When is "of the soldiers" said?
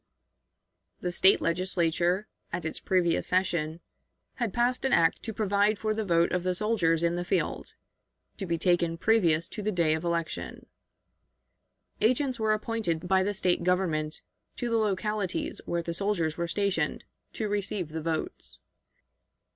6.31-7.03